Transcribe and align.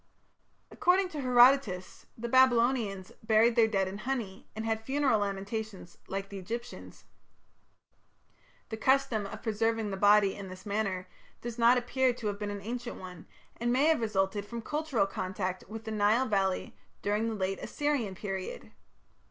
According 0.71 1.09
to 1.09 1.21
Herodotus 1.21 2.07
the 2.17 2.27
Babylonians 2.27 3.11
"buried 3.21 3.55
their 3.55 3.67
dead 3.67 3.87
in 3.87 3.99
honey, 3.99 4.47
and 4.55 4.65
had 4.65 4.81
funeral 4.83 5.19
lamentations 5.19 5.99
like 6.07 6.29
the 6.29 6.39
Egyptians". 6.39 7.05
The 8.69 8.77
custom 8.77 9.27
of 9.27 9.43
preserving 9.43 9.91
the 9.91 9.97
body 9.97 10.33
in 10.33 10.49
this 10.49 10.65
manner 10.65 11.07
does 11.41 11.59
not 11.59 11.77
appear 11.77 12.13
to 12.13 12.25
have 12.25 12.39
been 12.39 12.49
an 12.49 12.61
ancient 12.63 12.95
one, 12.95 13.27
and 13.57 13.71
may 13.71 13.85
have 13.89 14.01
resulted 14.01 14.43
from 14.43 14.63
cultural 14.63 15.05
contact 15.05 15.65
with 15.69 15.83
the 15.83 15.91
Nile 15.91 16.25
valley 16.25 16.75
during 17.03 17.29
the 17.29 17.35
late 17.35 17.59
Assyrian 17.59 18.15
period. 18.15 18.71